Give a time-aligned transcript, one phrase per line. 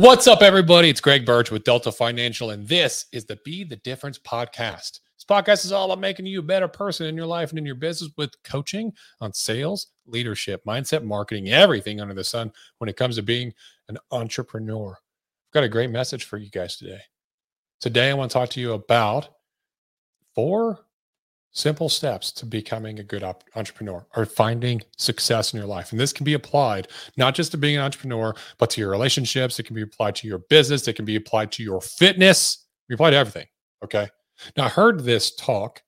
[0.00, 0.88] What's up, everybody?
[0.88, 5.00] It's Greg Birch with Delta Financial, and this is the Be the Difference podcast.
[5.14, 7.66] This podcast is all about making you a better person in your life and in
[7.66, 12.96] your business with coaching on sales, leadership, mindset, marketing, everything under the sun when it
[12.96, 13.52] comes to being
[13.90, 14.92] an entrepreneur.
[14.92, 17.02] I've got a great message for you guys today.
[17.82, 19.28] Today, I want to talk to you about
[20.34, 20.78] four
[21.52, 25.90] simple steps to becoming a good op- entrepreneur or finding success in your life.
[25.90, 29.58] And this can be applied not just to being an entrepreneur, but to your relationships.
[29.58, 30.86] It can be applied to your business.
[30.86, 32.66] It can be applied to your fitness.
[32.88, 33.46] We apply to everything.
[33.84, 34.08] Okay.
[34.56, 35.82] Now, I heard this talk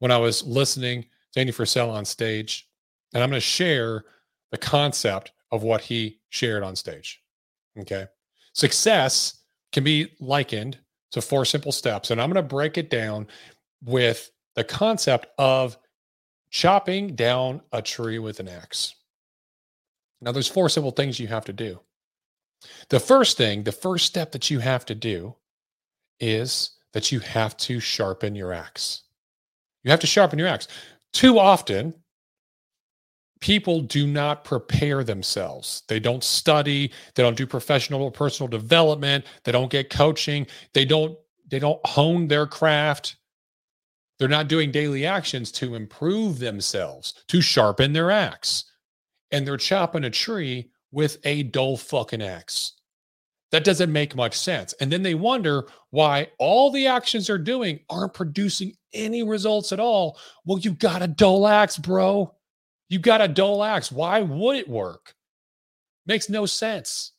[0.00, 2.68] when I was listening to Andy Frisella on stage,
[3.14, 4.04] and I'm going to share
[4.50, 7.22] the concept of what he shared on stage.
[7.78, 8.06] Okay.
[8.52, 10.78] Success can be likened
[11.12, 12.10] to four simple steps.
[12.10, 13.26] And I'm going to break it down
[13.84, 15.78] with the concept of
[16.50, 18.94] chopping down a tree with an axe.
[20.20, 21.80] Now, there's four simple things you have to do.
[22.88, 25.34] The first thing, the first step that you have to do
[26.18, 29.02] is that you have to sharpen your axe.
[29.84, 30.66] You have to sharpen your axe.
[31.12, 31.94] Too often,
[33.40, 35.82] people do not prepare themselves.
[35.88, 40.84] They don't study, they don't do professional or personal development, they don't get coaching, they
[40.84, 41.18] don't
[41.48, 43.16] they don't hone their craft.
[44.18, 48.64] They're not doing daily actions to improve themselves, to sharpen their axe.
[49.30, 52.72] And they're chopping a tree with a dull fucking axe.
[53.52, 54.72] That doesn't make much sense.
[54.80, 59.80] And then they wonder why all the actions they're doing aren't producing any results at
[59.80, 60.18] all.
[60.44, 62.34] Well, you got a dull axe, bro.
[62.88, 63.92] You got a dull axe.
[63.92, 65.14] Why would it work?
[66.06, 67.12] Makes no sense.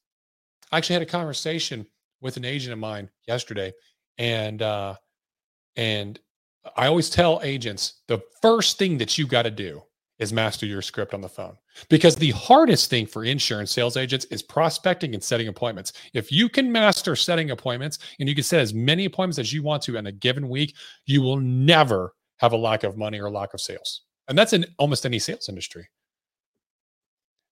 [0.72, 1.86] I actually had a conversation
[2.22, 3.74] with an agent of mine yesterday,
[4.18, 4.96] and uh,
[5.76, 6.20] and
[6.76, 9.82] I always tell agents the first thing that you got to do
[10.20, 11.56] is master your script on the phone
[11.90, 15.94] because the hardest thing for insurance sales agents is prospecting and setting appointments.
[16.14, 19.62] If you can master setting appointments and you can set as many appointments as you
[19.64, 20.76] want to in a given week,
[21.06, 24.02] you will never have a lack of money or lack of sales.
[24.28, 25.88] And that's in almost any sales industry.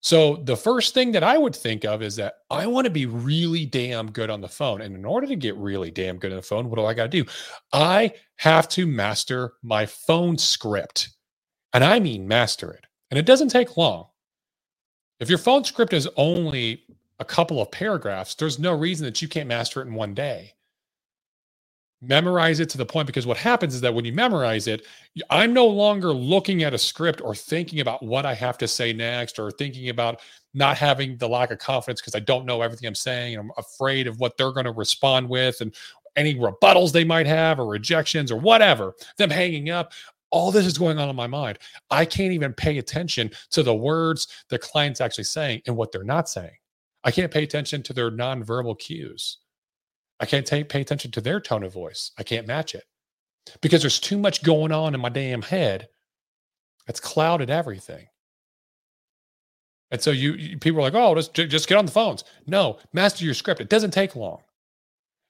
[0.06, 3.08] So the first thing that I would think of is that I want to be
[3.08, 4.82] really damn good on the phone.
[4.82, 7.10] And in order to get really damn good on the phone, what do I got
[7.10, 7.26] to do?
[7.74, 11.10] I have to master my phone script.
[11.74, 12.86] And I mean master it.
[13.10, 14.06] And it doesn't take long.
[15.20, 16.84] If your phone script is only
[17.18, 20.54] a couple of paragraphs, there's no reason that you can't master it in one day
[22.08, 24.86] memorize it to the point because what happens is that when you memorize it
[25.30, 28.92] i'm no longer looking at a script or thinking about what i have to say
[28.94, 30.22] next or thinking about
[30.54, 34.08] not having the lack of confidence because i don't know everything i'm saying i'm afraid
[34.08, 35.74] of what they're going to respond with and
[36.16, 39.94] any rebuttals they might have or rejections or whatever them hanging up.
[40.32, 41.60] All this is going on in my mind.
[41.92, 46.04] I can't even pay attention to the words the client's actually saying and what they're
[46.04, 46.56] not saying.
[47.04, 49.38] I can't pay attention to their nonverbal cues
[50.20, 52.12] I can't take, pay attention to their tone of voice.
[52.18, 52.84] I can't match it
[53.62, 55.88] because there's too much going on in my damn head
[56.88, 58.08] that's clouded everything.
[59.92, 62.24] And so you, you people are like, oh, just just get on the phones.
[62.48, 63.62] No, master your script.
[63.62, 64.42] It doesn't take long.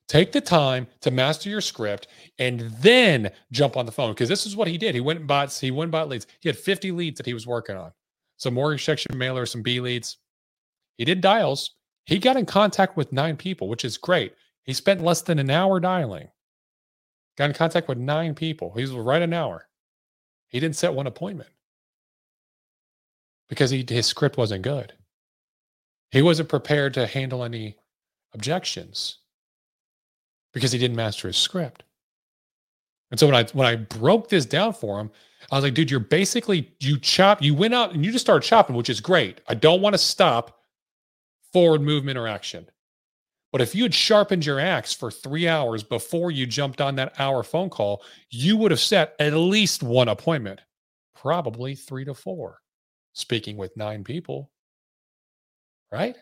[0.07, 2.07] Take the time to master your script
[2.37, 4.95] and then jump on the phone because this is what he did.
[4.95, 6.27] He went and bought he went and bought leads.
[6.39, 7.91] He had 50 leads that he was working on.
[8.37, 10.17] Some mortgage protection mailers, some B leads.
[10.97, 11.71] He did dials.
[12.05, 14.33] He got in contact with nine people, which is great.
[14.65, 16.29] He spent less than an hour dialing.
[17.37, 18.73] Got in contact with nine people.
[18.75, 19.67] He was right an hour.
[20.47, 21.49] He didn't set one appointment
[23.49, 24.93] because he, his script wasn't good.
[26.11, 27.75] He wasn't prepared to handle any
[28.33, 29.17] objections
[30.53, 31.83] because he didn't master his script.
[33.11, 35.11] And so when I when I broke this down for him,
[35.51, 38.47] I was like, dude, you're basically you chop, you went out and you just started
[38.47, 39.41] chopping, which is great.
[39.47, 40.59] I don't want to stop
[41.53, 42.67] forward movement or action.
[43.55, 47.17] But if you had sharpened your axe for three hours before you jumped on that
[47.17, 50.59] hour phone call, you would have set at least one appointment,
[51.15, 52.59] probably three to four,
[53.13, 54.51] speaking with nine people.
[55.89, 56.17] Right?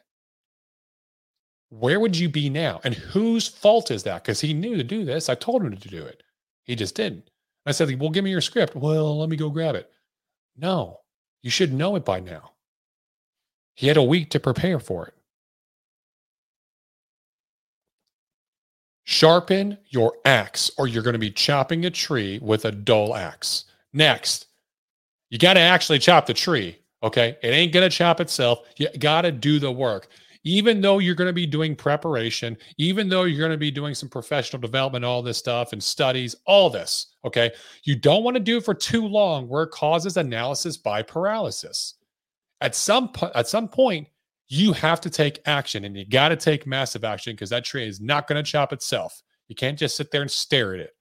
[1.69, 2.79] Where would you be now?
[2.83, 4.23] And whose fault is that?
[4.23, 5.27] Because he knew to do this.
[5.27, 6.21] I told him to do it.
[6.65, 7.31] He just didn't.
[7.65, 8.75] I said, Well, give me your script.
[8.75, 9.89] Well, let me go grab it.
[10.55, 10.99] No,
[11.41, 12.51] you should know it by now.
[13.73, 15.15] He had a week to prepare for it.
[19.05, 23.65] Sharpen your axe, or you're going to be chopping a tree with a dull axe.
[23.91, 24.47] Next,
[25.29, 26.77] you got to actually chop the tree.
[27.03, 27.37] Okay.
[27.43, 28.59] It ain't going to chop itself.
[28.77, 30.07] You got to do the work.
[30.45, 33.93] Even though you're going to be doing preparation, even though you're going to be doing
[33.93, 37.15] some professional development, all this stuff and studies, all this.
[37.25, 37.51] Okay.
[37.83, 41.95] You don't want to do it for too long where it causes analysis by paralysis.
[42.61, 44.07] At some, at some point,
[44.55, 47.87] You have to take action and you got to take massive action because that tree
[47.87, 49.23] is not going to chop itself.
[49.47, 50.91] You can't just sit there and stare at it,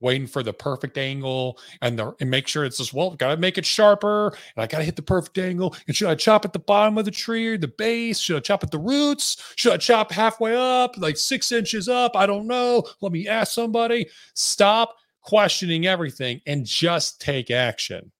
[0.00, 3.36] waiting for the perfect angle and, the, and make sure it's just, well, got to
[3.36, 5.76] make it sharper and I got to hit the perfect angle.
[5.86, 8.18] And should I chop at the bottom of the tree or the base?
[8.18, 9.52] Should I chop at the roots?
[9.56, 12.16] Should I chop halfway up, like six inches up?
[12.16, 12.84] I don't know.
[13.02, 14.08] Let me ask somebody.
[14.32, 18.12] Stop questioning everything and just take action.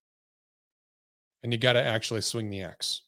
[1.42, 3.00] And you got to actually swing the axe.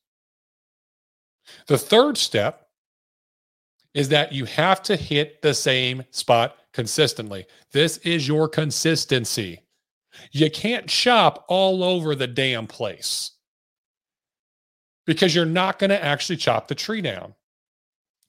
[1.67, 2.69] The third step
[3.95, 7.47] is that you have to hit the same spot consistently.
[7.73, 9.61] This is your consistency.
[10.33, 13.33] You can't chop all over the damn place
[15.07, 17.35] because you're not going to actually chop the tree down.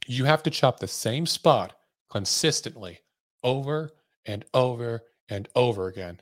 [0.06, 1.74] You have to chop the same spot
[2.10, 3.00] consistently
[3.44, 3.92] over
[4.26, 6.20] and over and over again.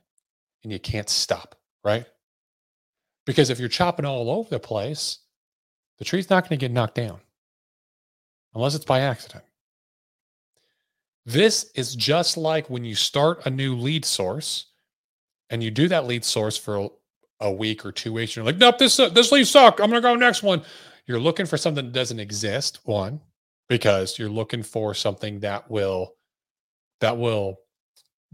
[0.64, 2.06] And you can't stop, right?
[3.26, 5.20] Because if you're chopping all over the place,
[5.98, 7.20] the tree's not going to get knocked down
[8.54, 9.44] unless it's by accident.
[11.26, 14.68] This is just like when you start a new lead source
[15.50, 16.90] and you do that lead source for
[17.40, 18.36] a week or two weeks.
[18.36, 19.80] You're like, nope, this, uh, this lead suck.
[19.80, 20.62] I'm going to go next one.
[21.08, 22.80] You're looking for something that doesn't exist.
[22.84, 23.22] One,
[23.68, 26.14] because you're looking for something that will,
[27.02, 27.58] that will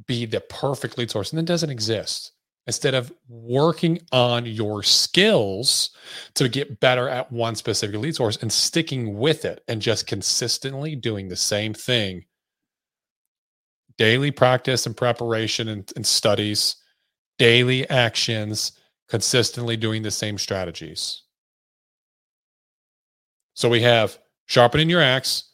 [0.07, 2.33] be the perfect lead source and it doesn't exist
[2.67, 5.89] instead of working on your skills
[6.35, 10.95] to get better at one specific lead source and sticking with it and just consistently
[10.95, 12.23] doing the same thing.
[13.97, 16.75] Daily practice and preparation and, and studies
[17.37, 18.73] daily actions
[19.09, 21.23] consistently doing the same strategies.
[23.55, 25.51] So we have sharpening your axe.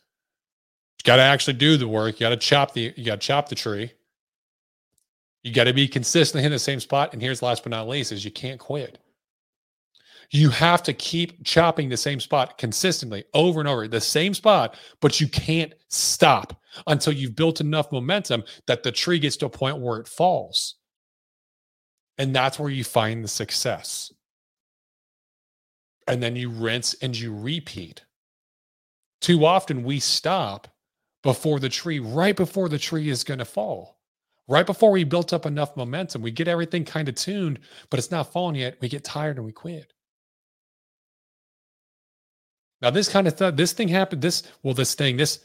[0.99, 2.19] You got to actually do the work.
[2.19, 3.91] You got to chop the you got to chop the tree
[5.47, 7.13] you got to be consistently in the same spot.
[7.13, 8.99] And here's last but not least is you can't quit.
[10.29, 14.75] You have to keep chopping the same spot consistently over and over, the same spot,
[14.99, 19.49] but you can't stop until you've built enough momentum that the tree gets to a
[19.49, 20.75] point where it falls.
[22.17, 24.11] And that's where you find the success.
[26.09, 28.03] And then you rinse and you repeat.
[29.21, 30.67] Too often we stop
[31.23, 33.96] before the tree, right before the tree is going to fall
[34.47, 37.59] right before we built up enough momentum, we get everything kind of tuned,
[37.89, 38.77] but it's not falling yet.
[38.81, 39.93] We get tired and we quit.
[42.81, 45.39] Now, this kind of stuff, this thing happened, this, well, this thing, this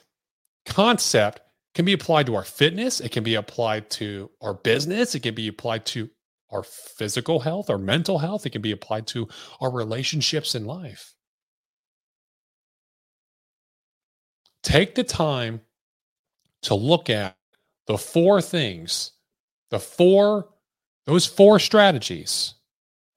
[0.67, 1.41] concept
[1.75, 3.01] can be applied to our fitness.
[3.01, 5.15] It can be applied to our business.
[5.15, 6.11] It can be applied to
[6.51, 8.45] our physical health, our mental health.
[8.45, 9.29] It can be applied to
[9.61, 11.15] our relationships in life.
[14.63, 15.63] Take the time
[16.63, 17.37] to look at
[17.87, 19.13] the four things,
[19.71, 20.49] the four,
[21.07, 22.55] those four strategies,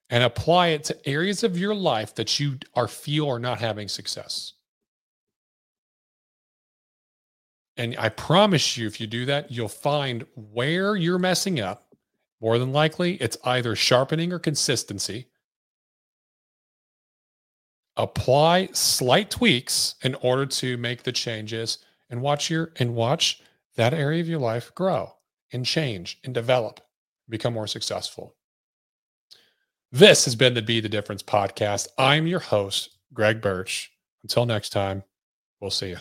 [0.09, 3.87] and apply it to areas of your life that you are feel are not having
[3.87, 4.53] success.
[7.77, 11.93] And I promise you, if you do that, you'll find where you're messing up.
[12.41, 15.27] More than likely, it's either sharpening or consistency.
[17.97, 21.79] Apply slight tweaks in order to make the changes
[22.09, 23.41] and watch your and watch
[23.75, 25.13] that area of your life grow
[25.51, 26.79] and change and develop,
[27.29, 28.35] become more successful.
[29.91, 31.87] This has been the Be the Difference podcast.
[31.97, 33.91] I'm your host, Greg Birch.
[34.23, 35.03] Until next time,
[35.61, 35.97] we'll see you.